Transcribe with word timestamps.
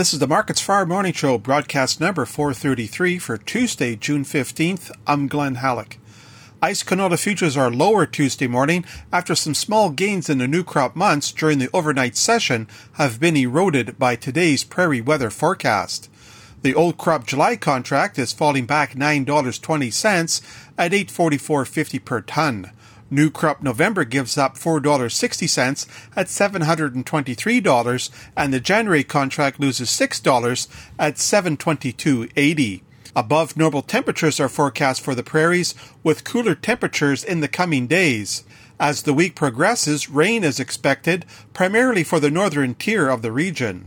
This 0.00 0.14
is 0.14 0.18
the 0.18 0.26
Markets 0.26 0.62
Farm 0.62 0.88
Morning 0.88 1.12
Show, 1.12 1.36
broadcast 1.36 2.00
number 2.00 2.24
433 2.24 3.18
for 3.18 3.36
Tuesday, 3.36 3.96
June 3.96 4.24
15th. 4.24 4.90
I'm 5.06 5.28
Glenn 5.28 5.56
Hallick. 5.56 5.98
ICE 6.62 6.82
canola 6.84 7.22
futures 7.22 7.54
are 7.54 7.70
lower 7.70 8.06
Tuesday 8.06 8.46
morning 8.46 8.86
after 9.12 9.34
some 9.34 9.52
small 9.52 9.90
gains 9.90 10.30
in 10.30 10.38
the 10.38 10.48
new 10.48 10.64
crop 10.64 10.96
months 10.96 11.30
during 11.32 11.58
the 11.58 11.68
overnight 11.74 12.16
session 12.16 12.66
have 12.94 13.20
been 13.20 13.36
eroded 13.36 13.98
by 13.98 14.16
today's 14.16 14.64
prairie 14.64 15.02
weather 15.02 15.28
forecast. 15.28 16.08
The 16.62 16.74
old 16.74 16.96
crop 16.96 17.26
July 17.26 17.56
contract 17.56 18.18
is 18.18 18.32
falling 18.32 18.64
back 18.64 18.94
$9.20 18.94 20.42
at 20.78 20.92
844.50 20.92 22.04
per 22.06 22.22
ton. 22.22 22.70
New 23.10 23.28
crop 23.30 23.60
November 23.60 24.04
gives 24.04 24.38
up 24.38 24.56
$4.60 24.56 25.86
at 26.14 26.26
$723, 26.26 28.10
and 28.36 28.54
the 28.54 28.60
January 28.60 29.02
contract 29.02 29.58
loses 29.58 29.88
$6 29.88 30.68
at 30.98 31.16
$722.80. 31.16 32.82
Above 33.16 33.56
normal 33.56 33.82
temperatures 33.82 34.38
are 34.38 34.48
forecast 34.48 35.00
for 35.00 35.16
the 35.16 35.24
prairies, 35.24 35.74
with 36.04 36.22
cooler 36.22 36.54
temperatures 36.54 37.24
in 37.24 37.40
the 37.40 37.48
coming 37.48 37.88
days. 37.88 38.44
As 38.78 39.02
the 39.02 39.12
week 39.12 39.34
progresses, 39.34 40.08
rain 40.08 40.44
is 40.44 40.60
expected, 40.60 41.26
primarily 41.52 42.04
for 42.04 42.20
the 42.20 42.30
northern 42.30 42.74
tier 42.74 43.08
of 43.08 43.22
the 43.22 43.32
region. 43.32 43.86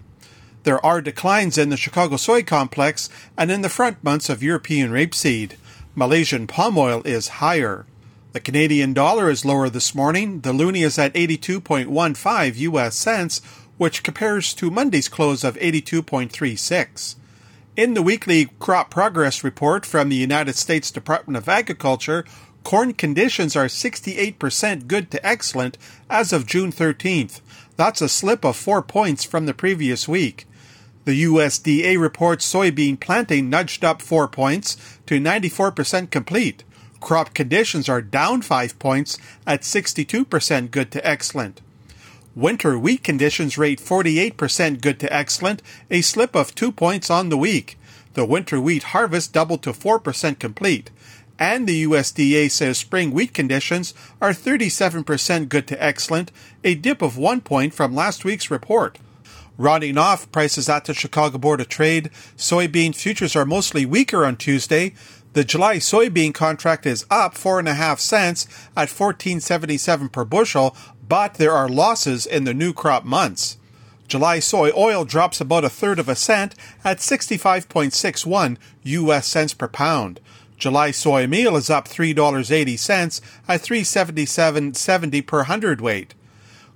There 0.64 0.86
are 0.86 1.02
declines 1.02 1.58
in 1.58 1.70
the 1.70 1.78
Chicago 1.78 2.18
soy 2.18 2.44
complex 2.44 3.10
and 3.38 3.50
in 3.50 3.62
the 3.62 3.70
front 3.70 4.04
months 4.04 4.30
of 4.30 4.44
European 4.44 4.92
rapeseed. 4.92 5.54
Malaysian 5.96 6.48
palm 6.48 6.78
oil 6.78 7.02
is 7.06 7.40
higher. 7.40 7.86
The 8.34 8.40
Canadian 8.40 8.94
dollar 8.94 9.30
is 9.30 9.46
lower 9.46 9.70
this 9.70 9.94
morning. 9.94 10.42
The 10.42 10.52
loonie 10.52 10.84
is 10.84 10.98
at 10.98 11.14
82.15 11.14 12.58
US 12.58 12.96
cents, 12.96 13.42
which 13.78 14.02
compares 14.02 14.56
to 14.56 14.72
Monday's 14.72 15.08
close 15.08 15.44
of 15.44 15.56
82.36. 15.58 17.16
In 17.78 17.94
the 17.94 18.02
weekly 18.02 18.50
crop 18.58 18.90
progress 18.90 19.44
report 19.44 19.86
from 19.86 20.10
the 20.10 20.16
United 20.16 20.56
States 20.56 20.90
Department 20.90 21.38
of 21.38 21.48
Agriculture, 21.48 22.26
corn 22.64 22.94
conditions 22.94 23.56
are 23.56 23.68
68% 23.68 24.88
good 24.88 25.12
to 25.12 25.24
excellent 25.24 25.78
as 26.10 26.34
of 26.34 26.48
June 26.48 26.72
13th. 26.72 27.40
That's 27.76 28.02
a 28.02 28.10
slip 28.10 28.44
of 28.44 28.56
4 28.56 28.82
points 28.82 29.24
from 29.24 29.46
the 29.46 29.54
previous 29.54 30.08
week. 30.08 30.48
The 31.06 31.24
USDA 31.26 32.02
reports 32.02 32.52
soybean 32.52 33.00
planting 33.00 33.52
nudged 33.52 33.86
up 33.86 34.02
4 34.02 34.28
points 34.28 34.76
to 35.06 35.20
94% 35.20 36.10
complete 36.10 36.64
crop 37.04 37.34
conditions 37.34 37.90
are 37.90 38.02
down 38.02 38.42
5 38.42 38.80
points 38.80 39.18
at 39.46 39.62
62% 39.62 40.72
good 40.72 40.90
to 40.92 41.06
excellent. 41.06 41.60
Winter 42.34 42.80
wheat 42.80 43.04
conditions 43.04 43.58
rate 43.58 43.80
48% 43.80 44.82
good 44.82 45.00
to 45.02 45.14
excellent, 45.14 45.62
a 45.92 46.02
slip 46.02 46.34
of 46.34 46.56
2 46.56 46.72
points 46.72 47.10
on 47.10 47.28
the 47.28 47.38
week. 47.38 47.78
The 48.14 48.26
winter 48.26 48.60
wheat 48.60 48.84
harvest 48.96 49.34
doubled 49.34 49.64
to 49.64 49.74
4% 49.74 50.40
complete. 50.40 50.90
And 51.38 51.68
the 51.68 51.84
USDA 51.84 52.50
says 52.50 52.78
spring 52.78 53.12
wheat 53.12 53.34
conditions 53.34 53.94
are 54.22 54.32
37% 54.32 55.50
good 55.50 55.68
to 55.68 55.84
excellent, 55.84 56.32
a 56.64 56.74
dip 56.74 57.02
of 57.02 57.18
1 57.18 57.42
point 57.42 57.74
from 57.74 57.94
last 57.94 58.24
week's 58.24 58.50
report. 58.50 58.98
Rounding 59.58 60.00
off 60.00 60.32
prices 60.32 60.68
at 60.68 60.86
the 60.86 60.96
Chicago 60.96 61.38
Board 61.38 61.62
of 61.62 61.70
Trade, 61.70 62.10
soybean 62.38 62.96
futures 62.96 63.36
are 63.36 63.46
mostly 63.46 63.86
weaker 63.86 64.26
on 64.26 64.36
Tuesday. 64.36 64.94
The 65.34 65.44
July 65.44 65.78
soybean 65.78 66.32
contract 66.32 66.86
is 66.86 67.06
up 67.10 67.36
four 67.36 67.58
and 67.58 67.68
a 67.68 67.74
half 67.74 68.00
cents 68.00 68.48
at 68.78 68.90
14.77 68.90 70.12
per 70.12 70.26
bushel, 70.26 70.76
but 71.10 71.36
there 71.36 71.54
are 71.54 71.68
losses 71.68 72.28
in 72.28 72.44
the 72.44 72.54
new 72.54 72.72
crop 72.72 73.04
months. 73.04 73.58
July 74.08 74.38
soy 74.38 74.72
oil 74.78 75.06
drops 75.06 75.42
about 75.42 75.66
a 75.66 75.70
third 75.70 75.98
of 75.98 76.08
a 76.08 76.14
cent 76.14 76.54
at 76.84 77.00
65.61 77.00 78.58
US 78.84 79.28
cents 79.28 79.56
per 79.56 79.68
pound. 79.68 80.20
July 80.60 80.92
soy 80.92 81.26
meal 81.26 81.56
is 81.56 81.70
up 81.70 81.88
$3.80 81.88 83.22
at 83.48 83.62
377.70 83.62 85.26
per 85.26 85.44
hundredweight. 85.44 86.14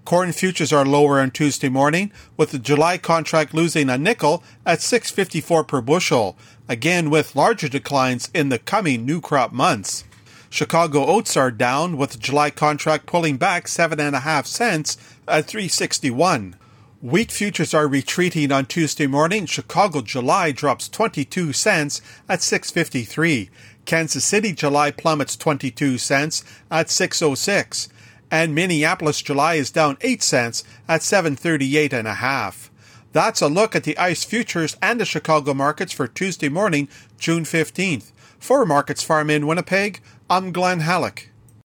Corn 0.08 0.32
futures 0.32 0.72
are 0.72 0.86
lower 0.86 1.20
on 1.20 1.32
Tuesday 1.32 1.68
morning, 1.68 2.14
with 2.38 2.52
the 2.52 2.60
July 2.60 2.98
contract 2.98 3.54
losing 3.54 3.90
a 3.90 3.98
nickel 3.98 4.42
at 4.66 4.80
6.54 4.80 5.68
per 5.68 5.82
bushel, 5.82 6.38
again 6.70 7.10
with 7.10 7.36
larger 7.36 7.68
declines 7.68 8.30
in 8.34 8.48
the 8.48 8.58
coming 8.58 9.06
new 9.06 9.20
crop 9.20 9.52
months. 9.52 10.06
Chicago 10.50 11.06
oats 11.06 11.36
are 11.36 11.52
down, 11.52 11.98
with 11.98 12.12
the 12.12 12.18
July 12.20 12.50
contract 12.50 13.06
pulling 13.06 13.36
back 13.36 13.68
seven 13.68 14.00
and 14.00 14.16
a 14.16 14.22
half 14.22 14.46
cents 14.48 14.96
at 15.28 15.46
361. 15.46 16.56
Wheat 17.02 17.30
futures 17.30 17.74
are 17.74 17.86
retreating 17.86 18.50
on 18.50 18.66
Tuesday 18.66 19.08
morning. 19.08 19.46
Chicago 19.46 20.00
July 20.00 20.54
drops 20.54 20.88
22 20.88 21.52
cents 21.52 22.02
at 22.30 22.42
653. 22.42 23.50
Kansas 23.84 24.24
City 24.24 24.54
July 24.54 24.90
plummets 24.90 25.36
22 25.36 25.98
cents 25.98 26.46
at 26.72 26.90
606 26.90 27.90
and 28.30 28.54
Minneapolis 28.54 29.22
July 29.22 29.56
is 29.56 29.72
down 29.72 29.98
8 30.02 30.22
cents 30.22 30.64
at 30.88 31.04
738 31.04 31.94
and 31.94 32.08
a 32.08 32.16
half. 32.16 32.72
That's 33.14 33.42
a 33.42 33.48
look 33.48 33.76
at 33.76 33.84
the 33.84 33.98
ICE 33.98 34.24
futures 34.24 34.76
and 34.82 35.00
the 35.00 35.06
Chicago 35.06 35.54
markets 35.54 35.94
for 35.94 36.08
Tuesday 36.08 36.50
morning, 36.50 36.90
June 37.18 37.44
15th. 37.44 38.12
For 38.40 38.66
Markets 38.66 39.02
Farm 39.02 39.30
in 39.30 39.48
Winnipeg, 39.48 40.02
I'm 40.30 40.52
Glenn 40.52 40.82
Hallick. 40.82 41.30